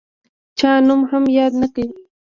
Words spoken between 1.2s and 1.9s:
یاد نه کړ.